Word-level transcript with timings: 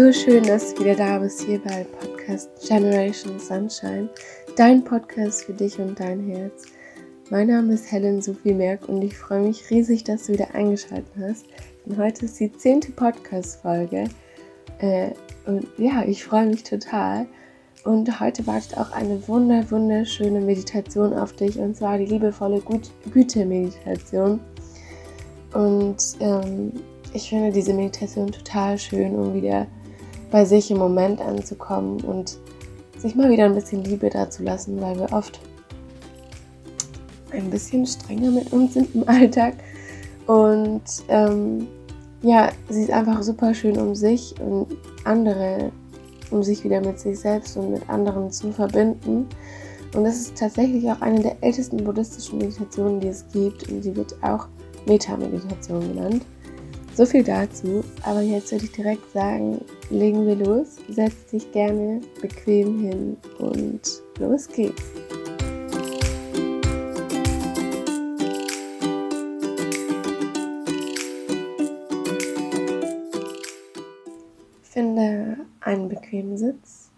So 0.00 0.10
schön, 0.12 0.44
dass 0.44 0.72
du 0.72 0.80
wieder 0.82 0.94
da 0.94 1.18
bist 1.18 1.42
hier 1.42 1.60
bei 1.62 1.84
Podcast 1.84 2.48
Generation 2.66 3.38
Sunshine, 3.38 4.08
dein 4.56 4.82
Podcast 4.82 5.44
für 5.44 5.52
dich 5.52 5.78
und 5.78 6.00
dein 6.00 6.24
Herz. 6.24 6.64
Mein 7.28 7.48
Name 7.48 7.74
ist 7.74 7.92
Helen 7.92 8.22
Sophie 8.22 8.54
Merck 8.54 8.88
und 8.88 9.02
ich 9.02 9.14
freue 9.14 9.42
mich 9.42 9.68
riesig, 9.68 10.02
dass 10.04 10.24
du 10.24 10.32
wieder 10.32 10.54
eingeschaltet 10.54 11.12
hast. 11.20 11.44
Und 11.84 11.98
heute 11.98 12.24
ist 12.24 12.40
die 12.40 12.50
zehnte 12.50 12.92
Podcast-Folge. 12.92 14.04
Äh, 14.78 15.10
und 15.44 15.66
ja, 15.76 16.02
ich 16.06 16.24
freue 16.24 16.46
mich 16.46 16.62
total. 16.62 17.26
Und 17.84 18.20
heute 18.20 18.46
wartet 18.46 18.78
auch 18.78 18.92
eine 18.92 19.28
wunder, 19.28 19.70
wunderschöne 19.70 20.40
Meditation 20.40 21.12
auf 21.12 21.34
dich 21.34 21.58
und 21.58 21.76
zwar 21.76 21.98
die 21.98 22.06
liebevolle 22.06 22.60
Gut 22.60 22.90
Güte-Meditation. 23.12 24.40
Und 25.52 25.98
ähm, 26.20 26.72
ich 27.12 27.28
finde 27.28 27.52
diese 27.52 27.74
Meditation 27.74 28.32
total 28.32 28.78
schön, 28.78 29.14
um 29.14 29.34
wieder 29.34 29.66
bei 30.30 30.44
sich 30.44 30.70
im 30.70 30.78
Moment 30.78 31.20
anzukommen 31.20 32.00
und 32.02 32.38
sich 32.98 33.14
mal 33.14 33.30
wieder 33.30 33.44
ein 33.44 33.54
bisschen 33.54 33.82
Liebe 33.82 34.10
dazu 34.10 34.42
lassen, 34.42 34.80
weil 34.80 34.98
wir 34.98 35.12
oft 35.12 35.40
ein 37.32 37.50
bisschen 37.50 37.86
strenger 37.86 38.30
mit 38.30 38.52
uns 38.52 38.74
sind 38.74 38.94
im 38.94 39.08
Alltag. 39.08 39.54
Und 40.26 40.82
ähm, 41.08 41.66
ja, 42.22 42.50
sie 42.68 42.82
ist 42.82 42.90
einfach 42.90 43.22
super 43.22 43.54
schön, 43.54 43.78
um 43.78 43.94
sich 43.94 44.34
und 44.40 44.68
andere, 45.04 45.72
um 46.30 46.42
sich 46.42 46.62
wieder 46.64 46.80
mit 46.80 47.00
sich 47.00 47.18
selbst 47.18 47.56
und 47.56 47.72
mit 47.72 47.88
anderen 47.88 48.30
zu 48.30 48.52
verbinden. 48.52 49.26
Und 49.94 50.04
das 50.04 50.16
ist 50.16 50.36
tatsächlich 50.36 50.88
auch 50.90 51.00
eine 51.00 51.20
der 51.20 51.36
ältesten 51.40 51.82
buddhistischen 51.82 52.38
Meditationen, 52.38 53.00
die 53.00 53.08
es 53.08 53.24
gibt. 53.32 53.68
Und 53.70 53.82
sie 53.82 53.96
wird 53.96 54.14
auch 54.22 54.46
Meta-Meditation 54.86 55.94
genannt. 55.94 56.24
So 57.00 57.06
viel 57.06 57.24
dazu, 57.24 57.82
aber 58.02 58.20
jetzt 58.20 58.52
würde 58.52 58.66
ich 58.66 58.72
direkt 58.72 59.10
sagen, 59.12 59.64
legen 59.88 60.26
wir 60.26 60.36
los. 60.36 60.76
Setz 60.90 61.24
dich 61.32 61.50
gerne 61.50 62.02
bequem 62.20 62.78
hin 62.78 63.16
und 63.38 63.80
los 64.18 64.46
geht's. 64.46 64.82
Finde 74.60 75.38
einen 75.60 75.88
bequemen 75.88 76.36
Sitz, 76.36 76.90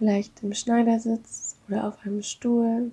vielleicht 0.00 0.42
im 0.42 0.52
Schneidersitz 0.52 1.54
oder 1.68 1.86
auf 1.86 2.04
einem 2.04 2.22
Stuhl. 2.22 2.90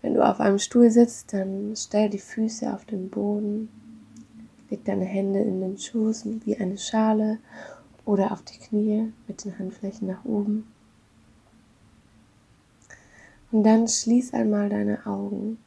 Wenn 0.00 0.14
du 0.14 0.26
auf 0.26 0.40
einem 0.40 0.58
Stuhl 0.58 0.90
sitzt, 0.90 1.34
dann 1.34 1.74
stell 1.76 2.08
die 2.08 2.18
Füße 2.18 2.72
auf 2.72 2.86
den 2.86 3.10
Boden 3.10 3.68
Leg 4.72 4.86
deine 4.86 5.04
Hände 5.04 5.40
in 5.40 5.60
den 5.60 5.76
Schoß 5.76 6.24
wie 6.46 6.56
eine 6.56 6.78
Schale 6.78 7.36
oder 8.06 8.32
auf 8.32 8.40
die 8.40 8.58
Knie 8.58 9.12
mit 9.28 9.44
den 9.44 9.58
Handflächen 9.58 10.08
nach 10.08 10.24
oben. 10.24 10.66
Und 13.50 13.64
dann 13.64 13.86
schließ 13.86 14.32
einmal 14.32 14.70
deine 14.70 15.04
Augen 15.04 15.58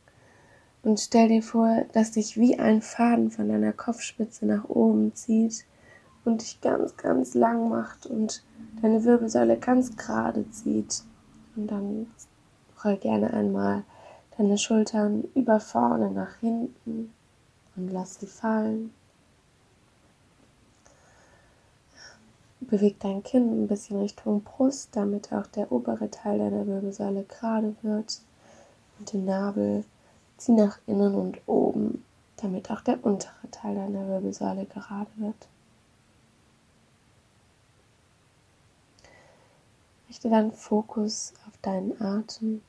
und 0.82 1.00
stell 1.00 1.28
dir 1.28 1.44
vor, 1.44 1.86
dass 1.94 2.14
dich 2.14 2.38
wie 2.38 2.58
ein 2.58 2.82
Faden 2.82 3.30
von 3.30 3.48
deiner 3.48 3.74
Kopfspitze 3.74 4.48
nach 4.48 4.68
oben 4.70 5.14
zieht 5.14 5.66
und 6.24 6.42
dich 6.42 6.60
ganz, 6.62 6.98
ganz 6.98 7.36
lang 7.36 7.70
macht 7.70 8.08
und 8.08 8.44
deine 8.82 9.04
Wirbelsäule 9.04 9.58
ganz 9.58 9.96
gerade 9.96 10.50
zieht. 10.50 11.04
Und 11.56 11.68
dann 11.70 12.08
roll 12.84 12.98
gerne 12.98 13.32
einmal 13.32 13.84
deine 14.36 14.58
Schultern 14.58 15.26
über 15.36 15.60
vorne 15.60 16.10
nach 16.10 16.40
hinten 16.40 17.12
und 17.76 17.90
lass 17.92 18.20
sie 18.20 18.28
fallen. 18.28 18.92
Beweg 22.68 23.00
dein 23.00 23.22
Kinn 23.22 23.64
ein 23.64 23.68
bisschen 23.68 24.00
Richtung 24.00 24.44
Brust, 24.44 24.90
damit 24.96 25.32
auch 25.32 25.46
der 25.48 25.72
obere 25.72 26.10
Teil 26.10 26.40
deiner 26.40 26.66
Wirbelsäule 26.66 27.24
gerade 27.24 27.76
wird. 27.84 28.22
Und 28.98 29.14
den 29.14 29.26
Nabel 29.26 29.84
zieh 30.38 30.54
nach 30.54 30.80
innen 30.88 31.14
und 31.16 31.40
oben, 31.48 32.04
damit 32.38 32.72
auch 32.72 32.82
der 32.82 33.04
untere 33.06 33.50
Teil 33.52 33.76
deiner 33.76 34.08
Wirbelsäule 34.08 34.66
gerade 34.66 35.12
wird. 35.18 35.48
Richte 40.10 40.30
deinen 40.30 40.52
Fokus 40.52 41.34
auf 41.48 41.54
deinen 41.62 42.02
Atem. 42.02 42.62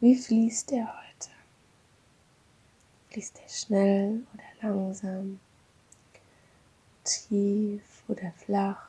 Wie 0.00 0.16
fließt 0.16 0.72
er 0.72 0.86
heute? 0.86 1.30
Fließt 3.10 3.40
er 3.42 3.48
schnell 3.48 4.26
oder 4.34 4.68
langsam? 4.68 5.38
Tief 7.04 8.04
oder 8.08 8.32
flach? 8.36 8.88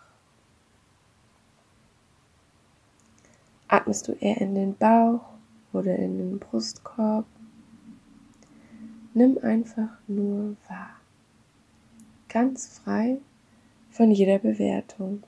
Atmest 3.68 4.08
du 4.08 4.12
eher 4.12 4.40
in 4.40 4.54
den 4.54 4.76
Bauch 4.76 5.26
oder 5.72 5.96
in 5.96 6.18
den 6.20 6.40
Brustkorb? 6.40 7.26
Nimm 9.16 9.40
einfach 9.40 9.90
nur 10.08 10.56
wahr. 10.68 11.00
Ganz 12.30 12.80
frei 12.80 13.18
von 13.90 14.12
jeder 14.12 14.40
Bewertung. 14.40 15.24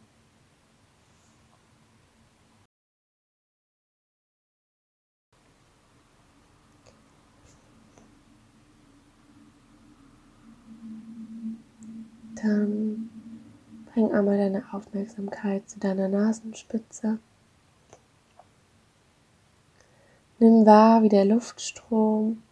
Dann 12.36 13.10
bring 14.06 14.16
einmal 14.16 14.38
deine 14.38 14.64
Aufmerksamkeit 14.72 15.68
zu 15.70 15.80
deiner 15.80 16.08
Nasenspitze. 16.08 17.20
Nimm 20.40 20.66
wahr, 20.66 21.02
wie 21.02 21.10
der 21.10 21.26
Luftstrom 21.26 22.44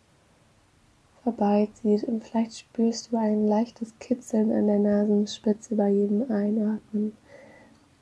vorbeizieht 1.23 2.03
und 2.05 2.23
vielleicht 2.23 2.57
spürst 2.57 3.11
du 3.11 3.17
ein 3.17 3.47
leichtes 3.47 3.93
Kitzeln 3.99 4.51
an 4.51 4.67
der 4.67 4.79
Nasenspitze 4.79 5.75
bei 5.75 5.89
jedem 5.89 6.29
Einatmen. 6.31 7.15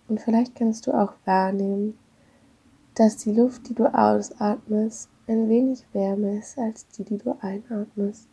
Und 0.07 0.22
vielleicht 0.22 0.56
kannst 0.56 0.88
du 0.88 0.94
auch 0.94 1.13
wahrnehmen, 1.25 1.97
dass 2.95 3.18
die 3.18 3.33
Luft, 3.33 3.69
die 3.69 3.75
du 3.75 3.85
ausatmest, 3.85 5.09
ein 5.28 5.50
wenig 5.50 5.85
wärmer 5.94 6.39
ist 6.39 6.57
als 6.57 6.88
die, 6.89 7.03
die 7.03 7.18
du 7.18 7.35
einatmest. 7.41 8.28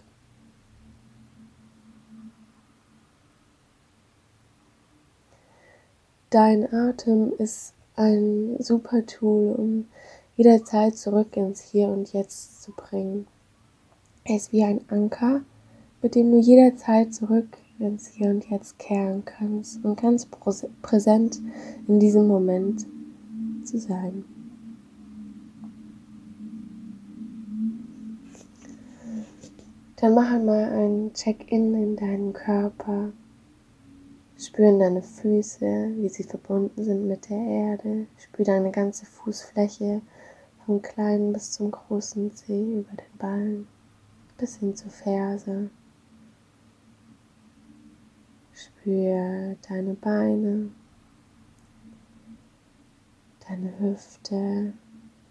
Dein 6.31 6.71
Atem 6.71 7.33
ist 7.39 7.73
ein 7.97 8.57
super 8.59 9.07
Tool, 9.07 9.55
um 9.55 9.87
jederzeit 10.37 10.95
zurück 10.95 11.35
ins 11.39 11.63
Hier 11.63 11.89
und 11.89 12.13
Jetzt 12.13 12.63
zu 12.63 12.73
bringen. 12.73 13.27
Er 14.25 14.37
ist 14.37 14.53
wie 14.53 14.63
ein 14.63 14.83
Anker, 14.89 15.41
mit 16.03 16.15
dem 16.15 16.31
du 16.31 16.39
jederzeit 16.39 17.15
zurück 17.15 17.57
ins 17.79 18.09
Hier 18.09 18.29
und 18.29 18.45
Jetzt 18.51 18.79
kehren 18.79 19.25
kannst 19.25 19.83
und 19.83 20.03
ganz 20.03 20.29
präsent 20.83 21.41
in 21.87 21.99
diesem 21.99 22.29
Moment 22.29 22.85
zu 23.65 23.79
sein. 23.79 24.27
Dann 29.97 30.13
mach 30.13 30.31
einmal 30.31 30.65
ein 30.65 31.11
Check-in 31.15 31.73
in 31.73 31.97
deinen 31.97 32.35
Körper. 32.35 33.13
Spüren 34.41 34.79
deine 34.79 35.03
Füße, 35.03 35.95
wie 35.97 36.09
sie 36.09 36.23
verbunden 36.23 36.85
sind 36.85 37.09
mit 37.09 37.29
der 37.29 37.39
Erde. 37.39 38.07
Spür 38.19 38.45
deine 38.45 38.71
ganze 38.71 39.05
Fußfläche 39.05 40.01
vom 40.65 40.81
kleinen 40.81 41.33
bis 41.33 41.51
zum 41.51 41.73
großen 41.73 42.33
Zeh 42.37 42.79
über 42.79 42.93
den 42.93 43.19
Ballen 43.19 43.69
bis 44.37 44.59
hin 44.59 44.77
zur 44.77 44.93
Ferse. 44.93 45.71
Spür 48.53 49.57
deine 49.69 49.95
Beine, 49.95 50.71
deine 53.49 53.81
Hüfte, 53.81 54.73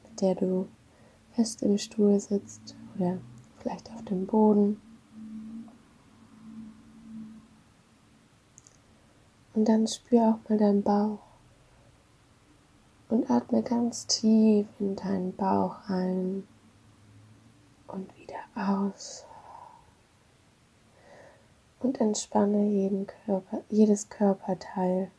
mit 0.03 0.21
der 0.21 0.35
du 0.35 0.67
fest 1.31 1.61
im 1.61 1.77
Stuhl 1.77 2.19
sitzt 2.19 2.75
oder 2.97 3.19
vielleicht 3.59 3.89
auf 3.93 4.03
dem 4.03 4.27
Boden. 4.27 4.81
Und 9.57 9.65
dann 9.67 9.87
spür 9.87 10.21
auch 10.21 10.49
mal 10.49 10.59
deinen 10.59 10.83
Bauch 10.83 11.17
und 13.09 13.27
atme 13.31 13.63
ganz 13.63 14.05
tief 14.05 14.67
in 14.77 14.95
deinen 14.95 15.35
Bauch 15.35 15.77
ein 15.87 16.47
und 17.87 18.07
wieder 18.19 18.37
aus. 18.53 19.25
Und 21.79 21.99
entspanne 21.99 22.67
jeden 22.67 23.07
Körper, 23.07 23.63
jedes 23.67 24.09
Körperteil, 24.09 25.09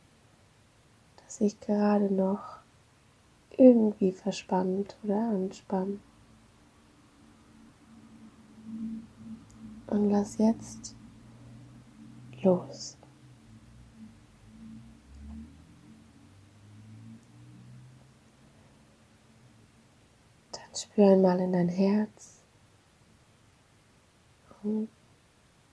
das 1.17 1.35
sich 1.35 1.59
gerade 1.59 2.05
noch 2.05 2.59
irgendwie 3.57 4.13
verspannt 4.13 4.95
oder 5.03 5.19
anspannt. 5.19 5.99
Und 9.87 10.09
lass 10.09 10.37
jetzt 10.37 10.95
los. 12.41 12.95
Dann 20.51 20.68
spür 20.81 21.11
einmal 21.11 21.39
in 21.39 21.53
dein 21.53 21.69
Herz 21.69 22.39
und 24.63 24.89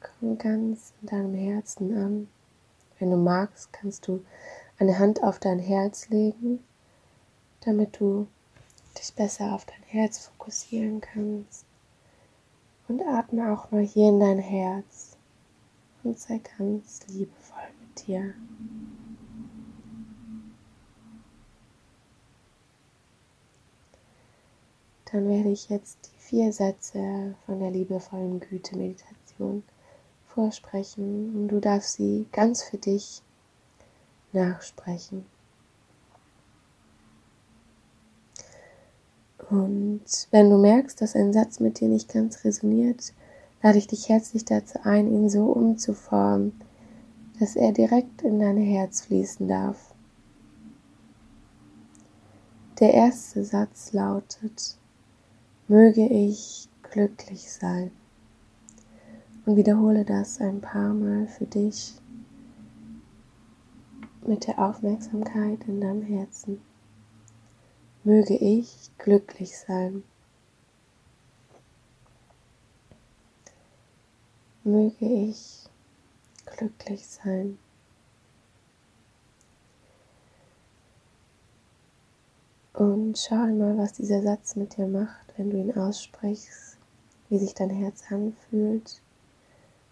komm 0.00 0.38
ganz 0.38 0.92
in 1.00 1.08
deinem 1.08 1.34
Herzen 1.34 1.96
an. 1.96 2.28
Wenn 2.98 3.10
du 3.10 3.16
magst, 3.16 3.72
kannst 3.72 4.06
du 4.08 4.24
eine 4.78 4.98
Hand 4.98 5.22
auf 5.22 5.38
dein 5.38 5.58
Herz 5.58 6.08
legen, 6.08 6.62
damit 7.60 8.00
du 8.00 8.26
dich 8.98 9.14
besser 9.14 9.52
auf 9.54 9.64
dein 9.64 9.82
Herz 9.86 10.18
fokussieren 10.18 11.00
kannst. 11.00 11.66
Und 12.88 13.02
atme 13.02 13.52
auch 13.52 13.70
mal 13.72 13.82
hier 13.82 14.08
in 14.08 14.20
dein 14.20 14.38
Herz 14.38 15.16
und 16.04 16.18
sei 16.18 16.40
ganz 16.56 17.00
liebevoll 17.08 17.68
mit 17.80 18.06
dir. 18.06 18.32
Dann 25.12 25.28
werde 25.28 25.50
ich 25.50 25.68
jetzt 25.68 25.98
die 26.06 26.18
vier 26.18 26.52
Sätze 26.52 27.34
von 27.46 27.60
der 27.60 27.70
liebevollen 27.70 28.40
Güte-Meditation 28.40 29.62
vorsprechen 30.26 31.34
und 31.34 31.48
du 31.48 31.60
darfst 31.60 31.94
sie 31.94 32.26
ganz 32.32 32.62
für 32.62 32.76
dich 32.76 33.22
nachsprechen. 34.32 35.24
Und 39.48 40.02
wenn 40.32 40.50
du 40.50 40.58
merkst, 40.58 41.00
dass 41.00 41.14
ein 41.14 41.32
Satz 41.32 41.60
mit 41.60 41.78
dir 41.78 41.88
nicht 41.88 42.12
ganz 42.12 42.44
resoniert, 42.44 43.14
lade 43.62 43.78
ich 43.78 43.86
dich 43.86 44.08
herzlich 44.08 44.44
dazu 44.44 44.80
ein, 44.82 45.08
ihn 45.08 45.30
so 45.30 45.44
umzuformen, 45.44 46.52
dass 47.38 47.54
er 47.54 47.72
direkt 47.72 48.22
in 48.22 48.40
dein 48.40 48.56
Herz 48.56 49.02
fließen 49.02 49.46
darf. 49.46 49.94
Der 52.80 52.92
erste 52.92 53.44
Satz 53.44 53.92
lautet, 53.92 54.76
möge 55.68 56.06
ich 56.06 56.68
glücklich 56.82 57.50
sein. 57.52 57.90
Und 59.44 59.56
wiederhole 59.56 60.04
das 60.04 60.40
ein 60.40 60.60
paar 60.60 60.92
Mal 60.92 61.26
für 61.26 61.46
dich 61.46 61.94
mit 64.26 64.46
der 64.46 64.58
Aufmerksamkeit 64.58 65.64
in 65.68 65.80
deinem 65.80 66.02
Herzen 66.02 66.60
möge 68.06 68.36
ich 68.36 68.90
glücklich 68.98 69.58
sein. 69.58 70.04
Möge 74.62 75.04
ich 75.04 75.68
glücklich 76.44 77.06
sein. 77.06 77.58
Und 82.74 83.18
schau 83.18 83.42
einmal, 83.42 83.76
was 83.76 83.94
dieser 83.94 84.22
Satz 84.22 84.54
mit 84.54 84.76
dir 84.76 84.86
macht, 84.86 85.25
wenn 85.36 85.50
du 85.50 85.58
ihn 85.58 85.76
aussprichst, 85.76 86.78
wie 87.28 87.38
sich 87.38 87.54
dein 87.54 87.70
Herz 87.70 88.04
anfühlt. 88.10 89.00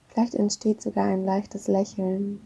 Vielleicht 0.09 0.35
entsteht 0.35 0.81
sogar 0.83 1.07
ein 1.07 1.25
leichtes 1.25 1.67
Lächeln 1.69 2.41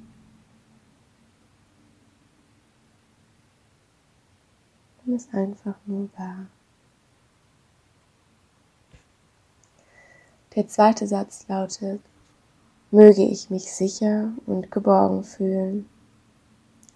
Nimm 5.09 5.17
es 5.17 5.33
einfach 5.33 5.75
nur 5.87 6.11
wahr. 6.19 6.49
Der 10.55 10.69
zweite 10.69 11.07
Satz 11.07 11.49
lautet, 11.49 12.03
möge 12.91 13.23
ich 13.23 13.49
mich 13.49 13.73
sicher 13.73 14.35
und 14.45 14.71
geborgen 14.71 15.25
fühlen. 15.25 15.89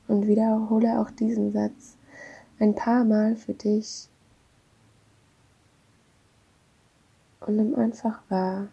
Und 0.09 0.27
wiederhole 0.27 1.01
auch 1.01 1.11
diesen 1.11 1.53
Satz 1.53 1.97
ein 2.59 2.75
paar 2.75 3.05
Mal 3.05 3.35
für 3.35 3.55
dich. 3.55 4.11
Und 7.47 7.57
nimm 7.57 7.75
einfach 7.75 8.21
wahr, 8.29 8.69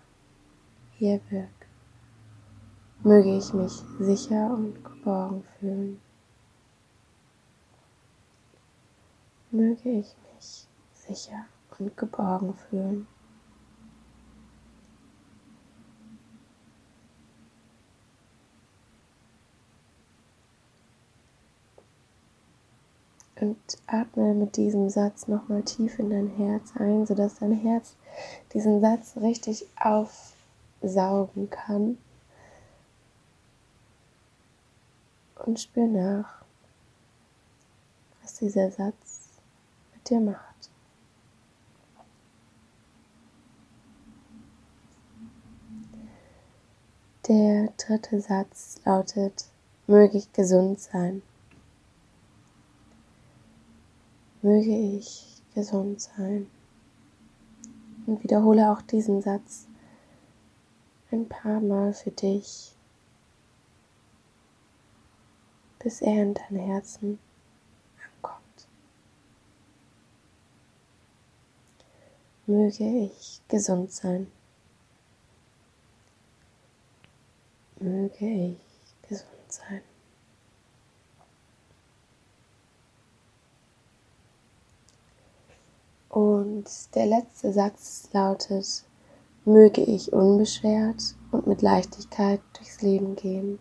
wie 0.98 1.08
er 1.08 1.22
wirkt. 1.30 1.68
Möge 3.04 3.38
ich 3.38 3.54
mich 3.54 3.84
sicher 4.00 4.52
und 4.52 4.84
geborgen 4.84 5.44
fühlen. 5.60 6.02
möge 9.52 9.90
ich 9.90 10.16
mich 10.36 10.68
sicher 10.94 11.46
und 11.78 11.96
geborgen 11.98 12.54
fühlen. 12.54 13.08
Und 23.42 23.58
atme 23.88 24.34
mit 24.34 24.58
diesem 24.58 24.90
Satz 24.90 25.30
nochmal 25.30 25.64
tief 25.64 25.98
in 25.98 26.10
dein 26.10 26.28
Herz 26.28 26.74
ein, 26.76 27.06
sodass 27.06 27.40
dein 27.40 27.54
Herz 27.54 27.96
diesen 28.54 28.82
Satz 28.82 29.18
richtig 29.18 29.66
aufsaugen 29.80 31.50
kann. 31.50 31.98
Und 35.46 35.60
spür 35.60 35.88
nach, 35.88 36.44
was 38.22 38.36
dieser 38.36 38.72
Satz 38.72 39.30
dir 40.08 40.20
macht. 40.20 40.50
Der 47.28 47.72
dritte 47.78 48.20
Satz 48.20 48.78
lautet, 48.86 49.46
möge 49.86 50.18
ich 50.18 50.34
gesund 50.34 50.80
sein. 50.80 51.22
Möge 54.42 54.76
ich 54.76 55.44
gesund 55.54 56.02
sein. 56.02 56.50
Und 58.10 58.24
wiederhole 58.24 58.72
auch 58.72 58.82
diesen 58.82 59.22
Satz 59.22 59.68
ein 61.12 61.30
paar 61.30 61.60
Mal 61.60 61.94
für 61.94 62.10
dich, 62.10 62.74
bis 65.78 66.02
er 66.02 66.24
in 66.24 66.34
dein 66.34 66.56
Herzen 66.58 67.20
möge 72.48 72.84
ich 72.84 73.42
gesund 73.48 73.92
sein. 73.92 74.26
Möge 77.80 78.26
ich 78.26 79.08
gesund 79.08 79.30
sein. 79.50 79.89
Und 86.20 86.94
der 86.96 87.06
letzte 87.06 87.54
Satz 87.54 88.10
lautet, 88.12 88.84
möge 89.46 89.82
ich 89.82 90.12
unbeschwert 90.12 91.16
und 91.32 91.48
mit 91.48 91.62
Leichtigkeit 91.62 92.42
durchs 92.58 92.82
Leben 92.82 93.16
gehen. 93.16 93.60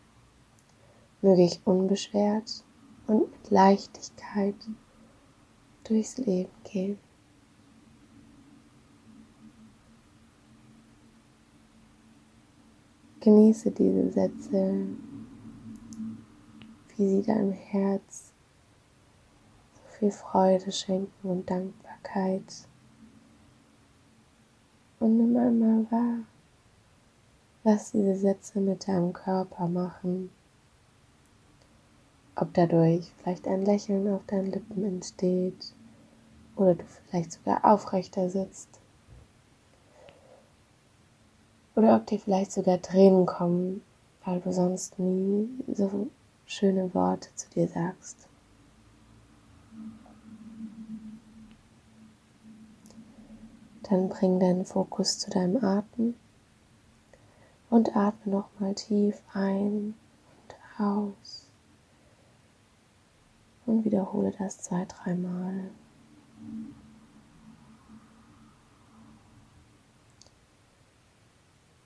Möge 1.22 1.44
ich 1.44 1.60
unbeschwert 1.64 2.64
und 3.06 3.30
mit 3.30 3.50
Leichtigkeit 3.52 4.56
durchs 5.84 6.18
Leben 6.18 6.50
gehen. 6.64 6.98
Genieße 13.20 13.70
diese 13.70 14.10
Sätze, 14.10 14.84
wie 16.96 17.08
sie 17.08 17.22
deinem 17.22 17.52
Herz 17.52 18.32
so 19.74 19.98
viel 20.00 20.10
Freude 20.10 20.72
schenken 20.72 21.28
und 21.28 21.48
Dankbarkeit. 21.48 21.87
Und 25.00 25.16
nimm 25.16 25.36
einmal 25.36 25.86
wahr, 25.90 26.18
was 27.62 27.92
diese 27.92 28.16
Sätze 28.16 28.60
mit 28.60 28.88
deinem 28.88 29.12
Körper 29.12 29.68
machen. 29.68 30.30
Ob 32.34 32.54
dadurch 32.54 33.12
vielleicht 33.18 33.46
ein 33.46 33.64
Lächeln 33.64 34.08
auf 34.12 34.24
deinen 34.26 34.52
Lippen 34.52 34.84
entsteht 34.84 35.74
oder 36.56 36.74
du 36.74 36.84
vielleicht 36.84 37.32
sogar 37.32 37.64
aufrechter 37.64 38.30
sitzt 38.30 38.80
oder 41.78 41.94
ob 41.94 42.06
dir 42.06 42.18
vielleicht 42.18 42.50
sogar 42.50 42.82
Tränen 42.82 43.24
kommen, 43.24 43.82
weil 44.24 44.40
du 44.40 44.52
sonst 44.52 44.98
nie 44.98 45.48
so 45.72 46.08
schöne 46.44 46.92
Worte 46.92 47.28
zu 47.36 47.48
dir 47.50 47.68
sagst. 47.68 48.28
Dann 53.88 54.08
bring 54.08 54.38
deinen 54.38 54.66
Fokus 54.66 55.18
zu 55.18 55.30
deinem 55.30 55.64
Atem 55.64 56.14
und 57.70 57.96
atme 57.96 58.32
nochmal 58.32 58.74
tief 58.74 59.20
ein 59.32 59.94
und 60.46 60.84
aus. 60.84 61.46
Und 63.64 63.84
wiederhole 63.84 64.32
das 64.38 64.60
zwei, 64.60 64.84
dreimal. 64.84 65.70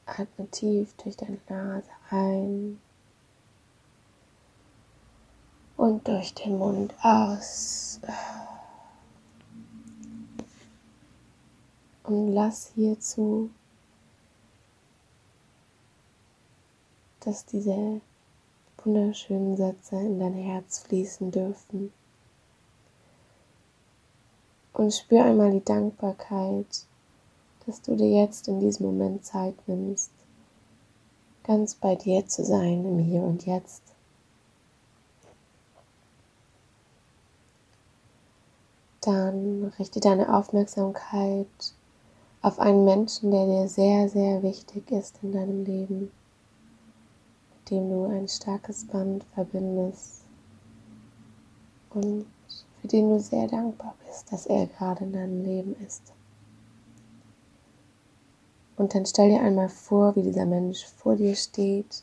Atme 0.07 0.49
tief 0.51 0.95
durch 0.97 1.17
deine 1.17 1.39
Nase 1.49 1.89
ein 2.11 2.81
und 5.77 6.07
durch 6.07 6.35
den 6.35 6.59
Mund 6.59 6.95
aus. 7.03 8.01
Und 12.05 12.33
lass 12.33 12.73
hierzu, 12.75 13.51
dass 17.21 17.47
diese 17.47 18.01
wunderschönen 18.85 19.57
Sätze 19.57 19.97
in 19.97 20.19
dein 20.19 20.35
Herz 20.35 20.81
fließen 20.81 21.31
dürfen. 21.31 21.93
Und 24.73 24.93
spür 24.93 25.25
einmal 25.25 25.53
die 25.53 25.65
Dankbarkeit, 25.65 26.87
dass 27.67 27.83
du 27.83 27.95
dir 27.95 28.11
jetzt 28.11 28.49
in 28.49 28.59
diesem 28.59 28.87
Moment 28.87 29.25
Zeit 29.25 29.55
nimmst, 29.69 30.11
ganz 31.45 31.75
bei 31.77 31.95
dir 31.95 32.27
zu 32.27 32.45
sein 32.45 32.85
im 32.85 32.99
Hier 32.99 33.23
und 33.23 33.47
Jetzt. 33.47 33.83
Dann 39.03 39.73
richte 39.79 40.01
deine 40.01 40.35
Aufmerksamkeit 40.35 41.49
auf 42.43 42.59
einen 42.59 42.85
Menschen, 42.85 43.31
der 43.31 43.47
dir 43.47 43.69
sehr, 43.69 44.09
sehr 44.09 44.43
wichtig 44.43 44.91
ist 44.91 45.19
in 45.23 45.33
deinem 45.33 45.65
Leben 45.65 46.11
dem 47.73 47.89
du 47.89 48.05
ein 48.05 48.29
starkes 48.29 48.85
Band 48.87 49.25
verbindest 49.35 50.23
und 51.91 52.27
für 52.81 52.89
den 52.89 53.09
du 53.11 53.21
sehr 53.21 53.47
dankbar 53.49 53.95
bist, 54.07 54.31
dass 54.33 54.47
er 54.47 54.67
gerade 54.67 55.05
in 55.05 55.13
deinem 55.13 55.45
Leben 55.45 55.77
ist. 55.87 56.03
Und 58.77 58.95
dann 58.95 59.07
stell 59.07 59.31
dir 59.31 59.41
einmal 59.41 59.69
vor, 59.69 60.17
wie 60.17 60.23
dieser 60.23 60.47
Mensch 60.47 60.85
vor 60.85 61.17
dir 61.17 61.37
steht 61.37 62.03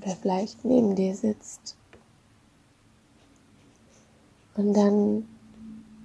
oder 0.00 0.14
vielleicht 0.16 0.64
neben 0.64 0.94
dir 0.94 1.14
sitzt. 1.16 1.76
Und 4.54 4.74
dann 4.74 5.28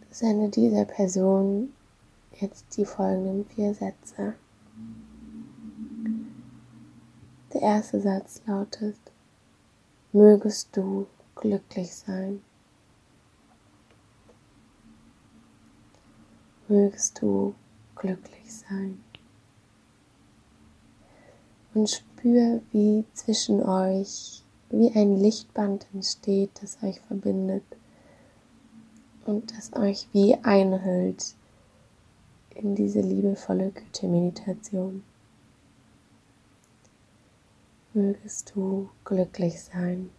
sende 0.09 0.49
dieser 0.49 0.85
Person 0.85 1.73
jetzt 2.39 2.77
die 2.77 2.85
folgenden 2.85 3.45
vier 3.45 3.73
Sätze. 3.73 4.35
Der 7.53 7.61
erste 7.61 8.01
Satz 8.01 8.41
lautet, 8.45 8.97
mögest 10.11 10.75
du 10.75 11.07
glücklich 11.35 11.95
sein. 11.95 12.41
Mögest 16.67 17.21
du 17.21 17.53
glücklich 17.95 18.53
sein. 18.53 19.01
Und 21.73 21.89
spür, 21.89 22.61
wie 22.71 23.05
zwischen 23.13 23.61
euch 23.61 24.43
wie 24.69 24.91
ein 24.95 25.17
Lichtband 25.17 25.87
entsteht, 25.93 26.49
das 26.61 26.81
euch 26.83 26.99
verbindet 27.01 27.63
und 29.25 29.55
das 29.55 29.73
euch 29.73 30.07
wie 30.11 30.35
einhüllt 30.43 31.35
in 32.55 32.75
diese 32.75 33.01
liebevolle 33.01 33.71
Güte-Meditation 33.71 35.03
mögest 37.93 38.53
du 38.55 38.89
glücklich 39.03 39.61
sein. 39.61 40.09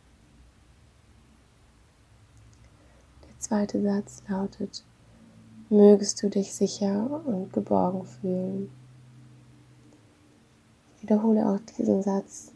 Der 3.23 3.39
zweite 3.39 3.83
Satz 3.83 4.23
lautet, 4.29 4.85
mögest 5.69 6.23
du 6.23 6.31
dich 6.31 6.55
sicher 6.55 7.23
und 7.25 7.53
geborgen 7.53 8.05
fühlen. 8.05 8.71
Wiederhole 11.01 11.47
auch 11.47 11.61
diesen 11.77 12.03
Satz 12.03 12.53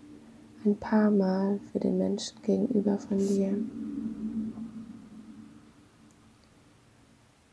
ein 0.65 0.77
paar 0.77 1.11
Mal 1.11 1.59
für 1.73 1.81
den 1.81 1.99
Menschen 1.99 2.41
gegenüber 2.43 2.99
von 2.99 3.19
dir. 3.19 3.57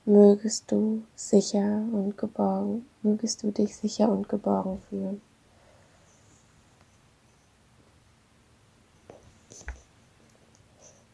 Mögest 0.10 0.72
du 0.72 1.04
sicher 1.18 1.84
und 1.92 2.18
geborgen, 2.18 2.86
mögest 3.02 3.44
du 3.44 3.52
dich 3.52 3.76
sicher 3.76 4.08
und 4.10 4.30
geborgen 4.30 4.80
fühlen. 4.88 5.22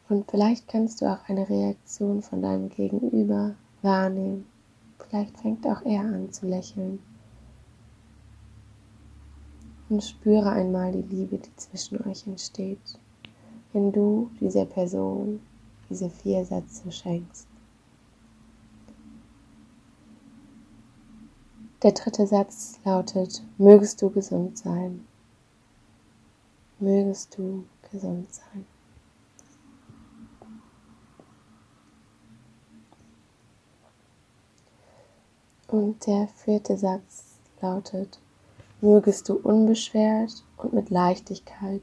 Und 0.08 0.30
vielleicht 0.30 0.68
kannst 0.68 1.02
du 1.02 1.06
auch 1.06 1.28
eine 1.28 1.48
Reaktion 1.48 2.22
von 2.22 2.40
deinem 2.40 2.68
Gegenüber 2.68 3.56
wahrnehmen. 3.82 4.46
Vielleicht 5.00 5.40
fängt 5.40 5.66
auch 5.66 5.82
er 5.84 6.02
an 6.02 6.30
zu 6.30 6.46
lächeln. 6.46 7.00
Und 9.88 10.04
spüre 10.04 10.50
einmal 10.50 10.92
die 10.92 11.16
Liebe, 11.16 11.38
die 11.38 11.56
zwischen 11.56 12.00
euch 12.06 12.28
entsteht, 12.28 13.00
wenn 13.72 13.90
du 13.90 14.30
dieser 14.40 14.66
Person 14.66 15.40
diese 15.90 16.08
vier 16.08 16.44
Sätze 16.44 16.92
schenkst. 16.92 17.48
Der 21.84 21.92
dritte 21.92 22.26
Satz 22.26 22.80
lautet, 22.86 23.42
mögest 23.58 24.00
du 24.00 24.08
gesund 24.08 24.56
sein. 24.56 25.06
Mögest 26.78 27.36
du 27.36 27.66
gesund 27.92 28.32
sein. 28.32 28.64
Und 35.68 36.06
der 36.06 36.28
vierte 36.28 36.78
Satz 36.78 37.34
lautet, 37.60 38.18
mögest 38.80 39.28
du 39.28 39.34
unbeschwert 39.34 40.42
und 40.56 40.72
mit 40.72 40.88
Leichtigkeit 40.88 41.82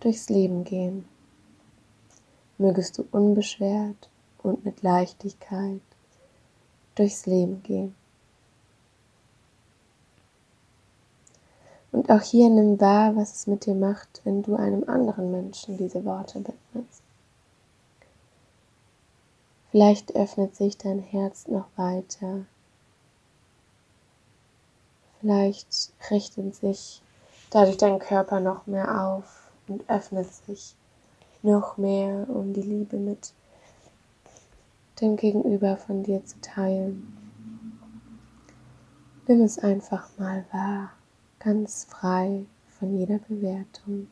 durchs 0.00 0.30
Leben 0.30 0.64
gehen. 0.64 1.04
Mögest 2.56 2.96
du 2.96 3.04
unbeschwert 3.12 4.08
und 4.42 4.64
mit 4.64 4.80
Leichtigkeit 4.80 5.82
durchs 6.94 7.26
Leben 7.26 7.62
gehen. 7.62 7.99
Und 11.92 12.10
auch 12.10 12.22
hier 12.22 12.48
nimm 12.48 12.80
wahr, 12.80 13.16
was 13.16 13.34
es 13.34 13.46
mit 13.46 13.66
dir 13.66 13.74
macht, 13.74 14.20
wenn 14.24 14.42
du 14.42 14.54
einem 14.54 14.88
anderen 14.88 15.30
Menschen 15.32 15.76
diese 15.76 16.04
Worte 16.04 16.38
widmest. 16.38 17.02
Vielleicht 19.70 20.14
öffnet 20.14 20.54
sich 20.56 20.78
dein 20.78 20.98
Herz 20.98 21.48
noch 21.48 21.66
weiter 21.76 22.44
Vielleicht 25.20 25.92
richtet 26.10 26.54
sich 26.54 27.02
dadurch 27.50 27.76
dein 27.76 27.98
Körper 27.98 28.40
noch 28.40 28.66
mehr 28.66 29.06
auf 29.06 29.50
und 29.68 29.88
öffnet 29.88 30.32
sich 30.32 30.74
noch 31.42 31.76
mehr, 31.76 32.26
um 32.30 32.54
die 32.54 32.62
Liebe 32.62 32.96
mit 32.96 33.34
dem 35.02 35.16
Gegenüber 35.16 35.76
von 35.76 36.02
dir 36.02 36.24
zu 36.24 36.40
teilen. 36.40 37.16
Nimm 39.26 39.42
es 39.42 39.58
einfach 39.58 40.08
mal 40.18 40.44
wahr, 40.52 40.90
ganz 41.40 41.84
frei 41.86 42.44
von 42.78 42.96
jeder 42.96 43.18
Bewertung. 43.18 44.08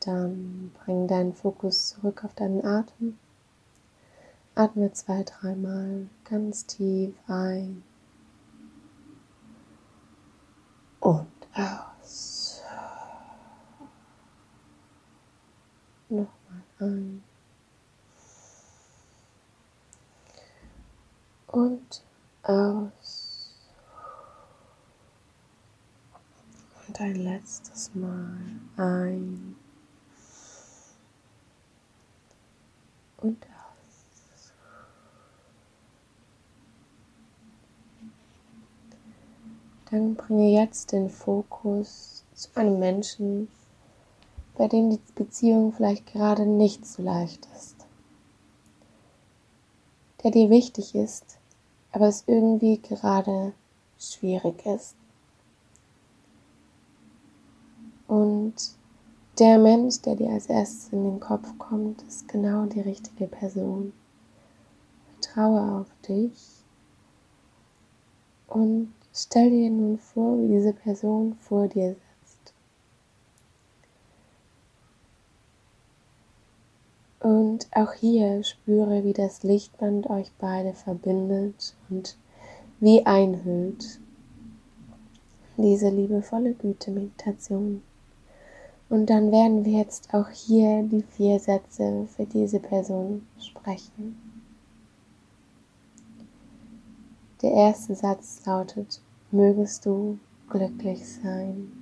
Dann 0.00 0.72
bring 0.84 1.06
deinen 1.06 1.34
Fokus 1.34 1.88
zurück 1.90 2.24
auf 2.24 2.34
deinen 2.34 2.64
Atem. 2.64 3.18
Atme 4.54 4.90
zwei, 4.92 5.22
dreimal 5.22 6.08
ganz 6.24 6.66
tief 6.66 7.14
ein 7.28 7.82
und 11.00 11.28
aus. 11.52 12.62
Nochmal 16.08 16.62
ein 16.80 17.22
und 21.58 22.04
aus. 22.44 23.52
Und 26.86 27.00
ein 27.00 27.16
letztes 27.16 27.94
Mal 27.94 28.38
ein 28.76 29.56
und 33.18 33.44
aus. 33.44 34.52
Dann 39.90 40.14
bringe 40.14 40.50
jetzt 40.50 40.92
den 40.92 41.10
Fokus 41.10 42.24
zu 42.34 42.50
einem 42.54 42.78
Menschen, 42.78 43.48
bei 44.56 44.68
dem 44.68 44.90
die 44.90 45.00
Beziehung 45.14 45.72
vielleicht 45.72 46.06
gerade 46.06 46.46
nicht 46.46 46.86
so 46.86 47.02
leicht 47.02 47.48
ist, 47.56 47.76
der 50.22 50.30
dir 50.30 50.50
wichtig 50.50 50.94
ist, 50.94 51.37
aber 51.98 52.08
es 52.08 52.24
irgendwie 52.26 52.78
gerade 52.78 53.52
schwierig 53.98 54.64
ist. 54.66 54.94
Und 58.06 58.54
der 59.38 59.58
Mensch, 59.58 60.00
der 60.02 60.16
dir 60.16 60.30
als 60.30 60.46
erstes 60.46 60.92
in 60.92 61.04
den 61.04 61.20
Kopf 61.20 61.58
kommt, 61.58 62.02
ist 62.02 62.28
genau 62.28 62.66
die 62.66 62.80
richtige 62.80 63.26
Person. 63.26 63.92
Vertraue 65.20 65.80
auf 65.80 65.88
dich 66.06 66.64
und 68.46 68.92
Stell 69.20 69.50
dir 69.50 69.68
nun 69.68 69.98
vor, 69.98 70.38
wie 70.40 70.46
diese 70.46 70.72
Person 70.72 71.34
vor 71.34 71.66
dir 71.66 71.88
sitzt. 71.88 72.07
Und 77.28 77.68
auch 77.72 77.92
hier 77.92 78.42
spüre, 78.42 79.04
wie 79.04 79.12
das 79.12 79.42
Lichtband 79.42 80.08
euch 80.08 80.32
beide 80.38 80.72
verbindet 80.72 81.76
und 81.90 82.16
wie 82.80 83.04
einhüllt. 83.04 84.00
Diese 85.58 85.90
liebevolle 85.90 86.54
Güte-Meditation. 86.54 87.82
Und 88.88 89.10
dann 89.10 89.30
werden 89.30 89.66
wir 89.66 89.78
jetzt 89.80 90.14
auch 90.14 90.30
hier 90.30 90.82
die 90.84 91.02
vier 91.02 91.38
Sätze 91.38 92.08
für 92.16 92.24
diese 92.24 92.60
Person 92.60 93.26
sprechen. 93.38 94.16
Der 97.42 97.52
erste 97.52 97.94
Satz 97.94 98.40
lautet, 98.46 99.02
mögest 99.30 99.84
du 99.84 100.18
glücklich 100.48 101.06
sein. 101.06 101.72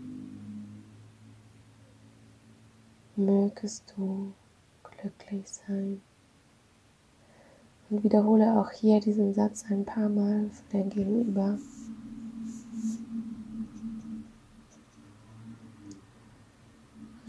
Mögest 3.14 3.94
du 3.96 4.32
glücklich 5.06 5.44
sein. 5.46 6.00
Und 7.88 8.02
wiederhole 8.02 8.58
auch 8.58 8.70
hier 8.70 9.00
diesen 9.00 9.34
Satz 9.34 9.64
ein 9.70 9.84
paar 9.84 10.08
Mal 10.08 10.50
für 10.50 10.76
dein 10.76 10.90
Gegenüber. 10.90 11.58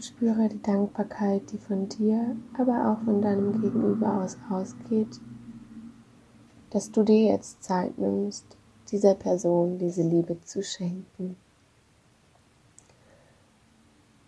Spüre 0.00 0.48
die 0.48 0.62
Dankbarkeit, 0.62 1.52
die 1.52 1.58
von 1.58 1.88
dir, 1.88 2.36
aber 2.58 2.90
auch 2.90 3.04
von 3.04 3.22
deinem 3.22 3.60
Gegenüber 3.60 4.22
aus 4.22 4.36
ausgeht, 4.50 5.20
dass 6.70 6.90
du 6.90 7.04
dir 7.04 7.32
jetzt 7.32 7.62
Zeit 7.62 7.96
nimmst, 7.98 8.44
dieser 8.90 9.14
Person 9.14 9.78
diese 9.78 10.02
Liebe 10.02 10.40
zu 10.40 10.62
schenken. 10.62 11.36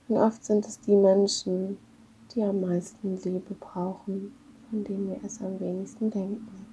Und 0.09 0.17
oft 0.17 0.45
sind 0.45 0.67
es 0.67 0.81
die 0.81 0.97
Menschen, 0.97 1.79
die 2.35 2.43
am 2.43 2.61
meisten 2.61 3.21
Liebe 3.23 3.55
brauchen, 3.55 4.35
von 4.69 4.85
denen 4.85 5.11
wir 5.11 5.25
es 5.25 5.41
am 5.41 5.59
wenigsten 5.61 6.11
denken. 6.11 6.67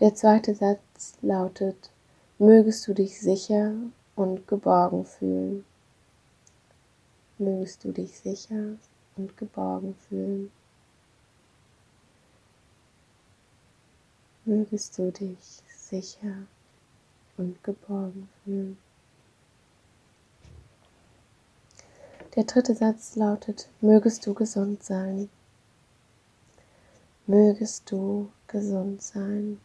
Der 0.00 0.14
zweite 0.14 0.54
Satz 0.54 1.14
lautet, 1.20 1.90
mögest 2.38 2.86
du 2.88 2.94
dich 2.94 3.20
sicher 3.20 3.72
und 4.16 4.46
geborgen 4.48 5.04
fühlen 5.04 5.64
mögest 7.40 7.84
du 7.84 7.92
dich 7.92 8.18
sicher 8.18 8.76
und 9.16 9.36
geborgen 9.36 9.94
fühlen. 9.94 10.52
Mögest 14.44 14.98
du 14.98 15.10
dich 15.10 15.62
sicher 15.74 16.46
und 17.36 17.62
geborgen 17.64 18.28
fühlen. 18.44 18.78
Der 22.40 22.46
dritte 22.46 22.74
Satz 22.74 23.16
lautet, 23.16 23.68
mögest 23.82 24.26
du 24.26 24.32
gesund 24.32 24.82
sein. 24.82 25.28
Mögest 27.26 27.92
du 27.92 28.30
gesund 28.46 29.02
sein. 29.02 29.60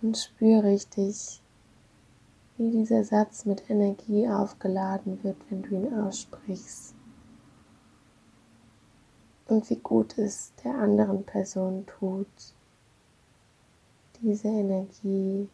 Und 0.00 0.16
spüre 0.16 0.64
richtig, 0.64 1.42
wie 2.56 2.70
dieser 2.70 3.04
Satz 3.04 3.44
mit 3.44 3.68
Energie 3.68 4.26
aufgeladen 4.26 5.22
wird, 5.22 5.36
wenn 5.50 5.60
du 5.60 5.74
ihn 5.74 5.92
aussprichst. 5.92 6.94
Und 9.46 9.68
wie 9.68 9.76
gut 9.76 10.16
es 10.16 10.54
der 10.64 10.74
anderen 10.74 11.22
Person 11.22 11.84
tut, 11.84 12.54
diese 14.22 14.48
Energie 14.48 15.50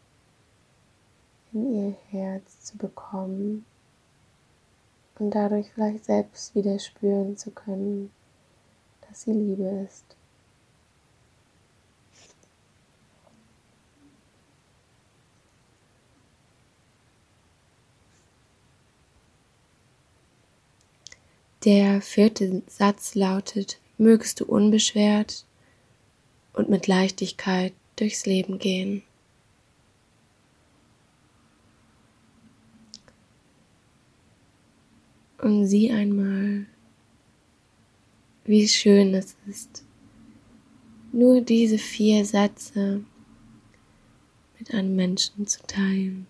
in 1.51 1.73
ihr 1.73 1.95
Herz 2.07 2.61
zu 2.61 2.77
bekommen 2.77 3.65
und 5.19 5.31
dadurch 5.31 5.71
vielleicht 5.73 6.05
selbst 6.05 6.55
wieder 6.55 6.79
spüren 6.79 7.37
zu 7.37 7.51
können, 7.51 8.11
dass 9.07 9.23
sie 9.23 9.33
Liebe 9.33 9.85
ist. 9.87 10.05
Der 21.65 22.01
vierte 22.01 22.61
Satz 22.67 23.15
lautet, 23.15 23.79
mögest 23.97 24.41
du 24.41 24.45
unbeschwert 24.45 25.45
und 26.51 26.69
mit 26.69 26.87
Leichtigkeit 26.87 27.73
durchs 27.95 28.25
Leben 28.25 28.59
gehen. 28.59 29.03
Und 35.43 35.67
sieh 35.67 35.91
einmal, 35.91 36.67
wie 38.45 38.65
schön 38.65 39.13
es 39.13 39.35
ist, 39.45 39.83
nur 41.11 41.41
diese 41.41 41.77
vier 41.77 42.23
Sätze 42.23 43.03
mit 44.57 44.73
einem 44.73 44.95
Menschen 44.95 45.45
zu 45.45 45.61
teilen. 45.67 46.27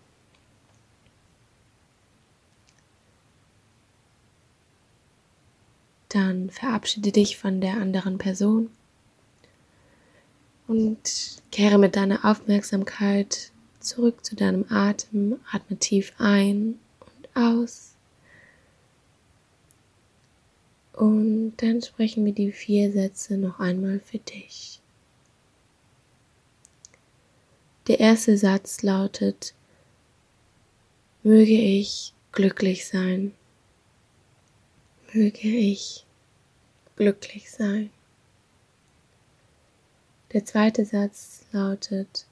Dann 6.09 6.49
verabschiede 6.49 7.11
dich 7.11 7.37
von 7.37 7.61
der 7.61 7.77
anderen 7.77 8.17
Person 8.17 8.71
und 10.67 11.43
kehre 11.51 11.77
mit 11.77 11.95
deiner 11.95 12.25
Aufmerksamkeit 12.25 13.51
zurück 13.79 14.25
zu 14.25 14.35
deinem 14.35 14.65
Atem. 14.69 15.39
Atme 15.51 15.77
tief 15.77 16.13
ein 16.17 16.79
und 16.99 17.29
aus. 17.35 17.92
Und 20.93 21.53
dann 21.57 21.81
sprechen 21.81 22.23
wir 22.25 22.33
die 22.33 22.51
vier 22.51 22.91
Sätze 22.91 23.37
noch 23.37 23.59
einmal 23.59 23.99
für 23.99 24.19
dich. 24.19 24.79
Der 27.87 27.99
erste 27.99 28.37
Satz 28.37 28.81
lautet, 28.81 29.53
möge 31.23 31.59
ich 31.59 32.13
glücklich 32.31 32.87
sein 32.87 33.33
möge 35.13 35.47
ich 35.47 36.05
glücklich 36.95 37.51
sein. 37.51 37.91
Der 40.33 40.43
zweite 40.43 40.85
Satz 40.85 41.45
lautet, 41.51 42.25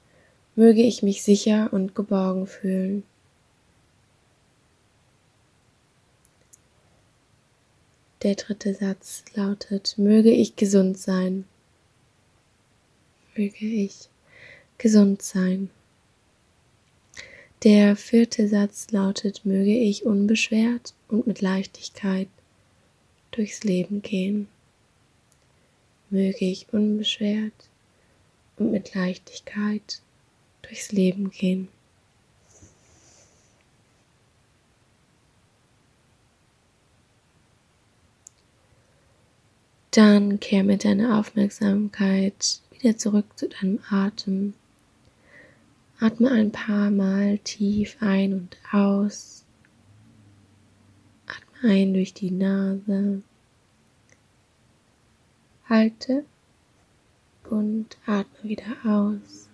möge 0.56 0.82
ich 0.82 1.02
mich 1.02 1.22
sicher 1.22 1.72
und 1.72 1.94
geborgen 1.94 2.46
fühlen. 2.46 3.04
Der 8.22 8.36
dritte 8.36 8.72
Satz 8.72 9.24
lautet, 9.34 9.98
möge 9.98 10.30
ich 10.30 10.54
gesund 10.54 10.96
sein. 10.96 11.44
Möge 13.34 13.66
ich 13.66 14.08
gesund 14.78 15.22
sein. 15.22 15.70
Der 17.64 17.96
vierte 17.96 18.46
Satz 18.46 18.92
lautet, 18.92 19.44
möge 19.44 19.76
ich 19.76 20.06
unbeschwert 20.06 20.94
und 21.08 21.26
mit 21.26 21.40
Leichtigkeit 21.40 22.28
durchs 23.32 23.64
Leben 23.64 24.02
gehen. 24.02 24.46
Möge 26.08 26.44
ich 26.44 26.72
unbeschwert 26.72 27.70
und 28.56 28.70
mit 28.70 28.94
Leichtigkeit 28.94 30.00
durchs 30.62 30.92
Leben 30.92 31.30
gehen. 31.30 31.66
Dann 39.92 40.40
kehr 40.40 40.64
mit 40.64 40.86
deiner 40.86 41.18
Aufmerksamkeit 41.18 42.62
wieder 42.70 42.96
zurück 42.96 43.26
zu 43.36 43.48
deinem 43.48 43.78
Atem. 43.90 44.54
Atme 46.00 46.30
ein 46.30 46.50
paar 46.50 46.90
Mal 46.90 47.38
tief 47.38 47.98
ein 48.00 48.32
und 48.32 48.56
aus 48.72 49.44
ein 51.62 51.92
durch 51.92 52.14
die 52.14 52.30
Nase. 52.30 53.22
Halte 55.68 56.24
und 57.50 57.98
atme 58.06 58.48
wieder 58.48 58.76
aus. 58.84 59.50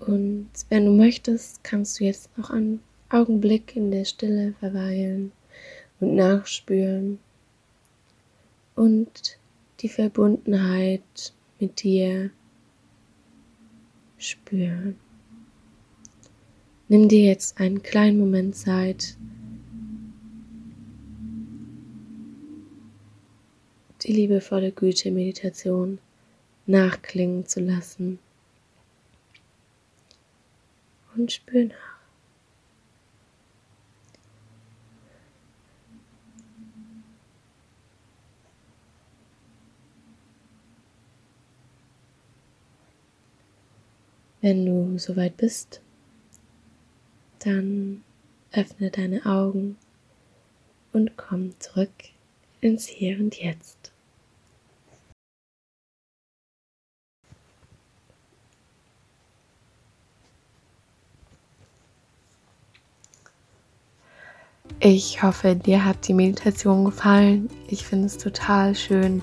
Und 0.00 0.50
wenn 0.68 0.84
du 0.84 0.92
möchtest, 0.92 1.64
kannst 1.64 1.98
du 1.98 2.04
jetzt 2.04 2.36
noch 2.36 2.50
einen 2.50 2.80
Augenblick 3.14 3.76
in 3.76 3.92
der 3.92 4.04
Stille 4.04 4.54
verweilen 4.58 5.30
und 6.00 6.16
nachspüren 6.16 7.20
und 8.74 9.38
die 9.80 9.88
Verbundenheit 9.88 11.32
mit 11.60 11.84
dir 11.84 12.30
spüren. 14.18 14.98
Nimm 16.88 17.08
dir 17.08 17.24
jetzt 17.24 17.60
einen 17.60 17.84
kleinen 17.84 18.18
Moment 18.18 18.56
Zeit, 18.56 19.16
die 24.02 24.12
liebevolle 24.12 24.72
Güte-Meditation 24.72 26.00
nachklingen 26.66 27.46
zu 27.46 27.60
lassen. 27.60 28.18
Und 31.16 31.30
spür 31.30 31.66
nach. 31.66 31.93
Wenn 44.44 44.66
du 44.66 44.98
soweit 44.98 45.38
bist, 45.38 45.80
dann 47.38 48.04
öffne 48.52 48.90
deine 48.90 49.24
Augen 49.24 49.78
und 50.92 51.16
komm 51.16 51.58
zurück 51.60 51.88
ins 52.60 52.86
Hier 52.86 53.18
und 53.18 53.40
Jetzt. 53.40 53.90
Ich 64.78 65.22
hoffe, 65.22 65.56
dir 65.56 65.86
hat 65.86 66.06
die 66.06 66.12
Meditation 66.12 66.84
gefallen. 66.84 67.48
Ich 67.68 67.86
finde 67.86 68.08
es 68.08 68.18
total 68.18 68.74
schön, 68.74 69.22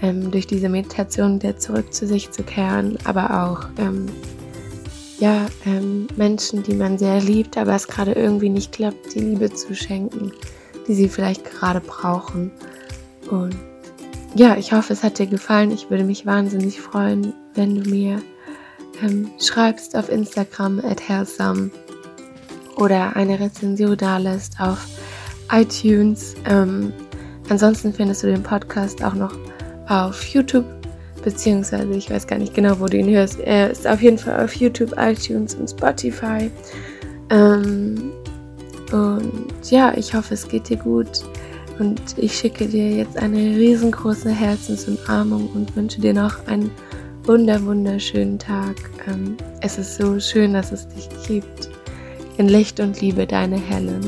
ähm, 0.00 0.30
durch 0.30 0.46
diese 0.46 0.68
Meditation 0.68 1.42
wieder 1.42 1.58
zurück 1.58 1.92
zu 1.92 2.06
sich 2.06 2.30
zu 2.30 2.44
kehren, 2.44 2.98
aber 3.04 3.48
auch 3.48 3.68
ähm, 3.76 4.06
ja, 5.20 5.46
ähm, 5.66 6.08
Menschen, 6.16 6.62
die 6.62 6.74
man 6.74 6.98
sehr 6.98 7.20
liebt, 7.20 7.56
aber 7.58 7.74
es 7.74 7.86
gerade 7.86 8.12
irgendwie 8.12 8.48
nicht 8.48 8.72
klappt, 8.72 9.14
die 9.14 9.20
Liebe 9.20 9.52
zu 9.52 9.74
schenken, 9.74 10.32
die 10.88 10.94
sie 10.94 11.08
vielleicht 11.08 11.44
gerade 11.44 11.80
brauchen. 11.80 12.50
Und 13.30 13.54
ja, 14.34 14.56
ich 14.56 14.72
hoffe, 14.72 14.94
es 14.94 15.02
hat 15.02 15.18
dir 15.18 15.26
gefallen. 15.26 15.70
Ich 15.72 15.90
würde 15.90 16.04
mich 16.04 16.24
wahnsinnig 16.24 16.80
freuen, 16.80 17.34
wenn 17.54 17.82
du 17.82 17.90
mir 17.90 18.22
ähm, 19.02 19.30
schreibst 19.38 19.94
auf 19.94 20.08
Instagram 20.08 20.80
at 20.80 21.06
healthsome 21.06 21.70
oder 22.76 23.14
eine 23.14 23.38
Rezension 23.38 23.98
da 23.98 24.16
lässt 24.16 24.58
auf 24.58 24.86
iTunes. 25.52 26.34
Ähm, 26.46 26.94
ansonsten 27.50 27.92
findest 27.92 28.22
du 28.22 28.28
den 28.28 28.42
Podcast 28.42 29.04
auch 29.04 29.14
noch 29.14 29.36
auf 29.86 30.24
YouTube 30.28 30.79
beziehungsweise 31.22 31.92
ich 31.92 32.10
weiß 32.10 32.26
gar 32.26 32.38
nicht 32.38 32.54
genau, 32.54 32.80
wo 32.80 32.86
du 32.86 32.96
ihn 32.96 33.10
hörst. 33.10 33.40
Er 33.40 33.70
ist 33.70 33.86
auf 33.86 34.02
jeden 34.02 34.18
Fall 34.18 34.44
auf 34.44 34.54
YouTube, 34.54 34.94
iTunes 34.96 35.54
und 35.54 35.68
Spotify. 35.68 36.50
Ähm, 37.30 38.12
und 38.92 39.70
ja, 39.70 39.92
ich 39.96 40.14
hoffe, 40.14 40.34
es 40.34 40.48
geht 40.48 40.68
dir 40.68 40.76
gut. 40.76 41.22
Und 41.78 42.00
ich 42.16 42.36
schicke 42.36 42.66
dir 42.66 42.90
jetzt 42.90 43.16
eine 43.16 43.38
riesengroße 43.38 44.30
Herzensumarmung 44.30 45.48
und 45.54 45.74
wünsche 45.76 46.00
dir 46.00 46.12
noch 46.12 46.46
einen 46.46 46.70
wunder 47.24 47.64
wunderschönen 47.64 48.38
Tag. 48.38 48.76
Ähm, 49.08 49.36
es 49.60 49.78
ist 49.78 49.96
so 49.96 50.18
schön, 50.20 50.52
dass 50.52 50.72
es 50.72 50.88
dich 50.88 51.08
gibt. 51.26 51.70
In 52.36 52.48
Licht 52.48 52.80
und 52.80 53.00
Liebe, 53.00 53.26
deine 53.26 53.56
Helen. 53.56 54.00